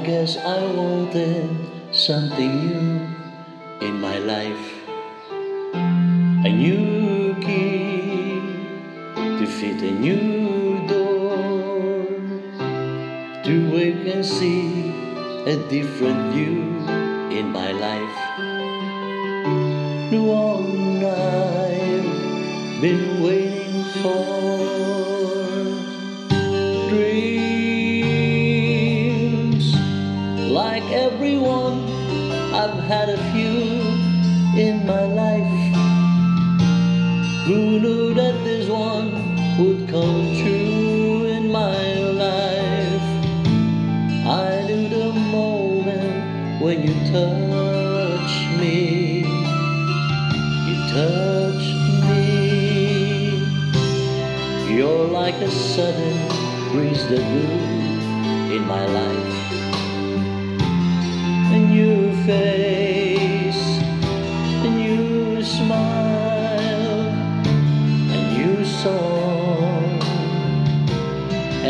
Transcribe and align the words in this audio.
guess 0.00 0.36
I 0.36 0.64
wanted 0.74 1.94
something 1.94 2.66
new 2.66 3.06
in 3.86 4.00
my 4.00 4.18
life. 4.18 4.66
A 6.44 6.50
new 6.50 7.34
key 7.40 8.40
to 9.14 9.46
fit 9.46 9.82
a 9.82 9.92
new 9.92 10.86
door. 10.88 12.06
To 13.44 13.70
wake 13.72 14.06
and 14.12 14.26
see 14.26 14.90
a 15.46 15.56
different 15.68 16.32
view 16.32 16.62
in 17.30 17.52
my 17.52 17.70
life. 17.70 18.18
The 20.10 20.20
one 20.20 21.04
I've 21.04 22.80
been 22.80 23.22
waiting 23.22 23.84
for. 24.02 24.70
Dreams, 26.90 27.39
everyone, 30.92 31.84
I've 32.52 32.82
had 32.84 33.08
a 33.08 33.16
few 33.32 33.80
in 34.60 34.84
my 34.86 35.04
life. 35.04 35.76
Who 37.46 37.78
knew 37.78 38.14
that 38.14 38.42
this 38.42 38.68
one 38.68 39.12
would 39.58 39.88
come 39.88 40.34
true 40.42 41.26
in 41.26 41.52
my 41.52 41.94
life? 41.94 43.02
I 44.26 44.64
knew 44.66 44.88
the 44.88 45.12
moment 45.12 46.60
when 46.60 46.82
you 46.82 46.94
touched 47.12 48.58
me. 48.58 49.20
You 50.66 50.76
touched 50.90 51.78
me. 52.10 53.46
You're 54.74 55.06
like 55.06 55.36
a 55.36 55.50
sudden 55.50 56.28
breeze 56.72 57.06
that 57.08 57.22
blew 57.30 58.54
in 58.56 58.66
my 58.66 58.84
life. 58.86 59.59
Face, 62.30 63.80
a 64.62 64.70
new 64.70 65.42
smile, 65.42 67.00
a 68.16 68.18
new 68.34 68.64
song. 68.64 70.00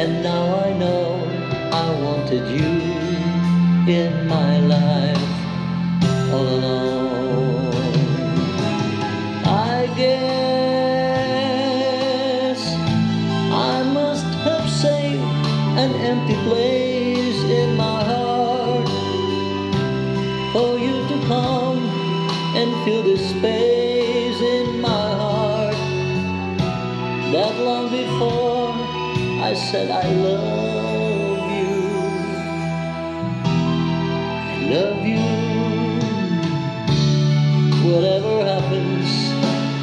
And 0.00 0.20
now 0.24 0.46
I 0.66 0.72
know 0.72 1.22
I 1.70 1.88
wanted 2.02 2.44
you 2.58 2.74
in 3.86 4.26
my 4.26 4.58
life 4.58 5.37
fill 22.88 23.02
the 23.02 23.18
space 23.18 24.40
in 24.40 24.80
my 24.80 25.06
heart 25.20 25.74
that 27.34 27.54
long 27.68 27.86
before 27.90 28.72
I 29.48 29.52
said 29.52 29.90
I 29.90 30.06
love 30.28 31.42
you. 31.58 31.74
I 34.52 34.56
love 34.74 35.00
you. 35.14 35.28
Whatever 37.90 38.32
happens, 38.52 39.10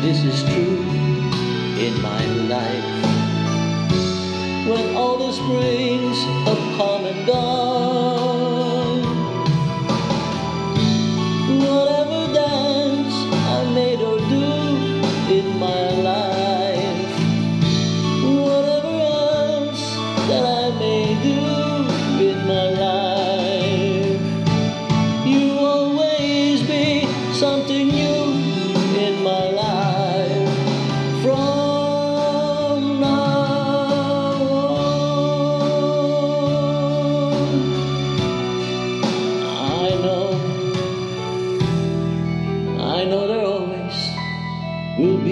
this 0.04 0.20
is 0.32 0.38
true 0.50 0.82
in 1.86 1.94
my 2.10 2.24
life. 2.56 2.90
When 4.70 4.86
all 4.96 5.18
the 5.18 5.32
springs 5.32 5.85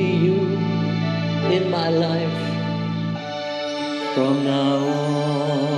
you 0.03 0.37
in 1.55 1.71
my 1.71 1.89
life 1.89 2.37
from 4.15 4.45
now 4.45 4.77
on. 4.77 5.72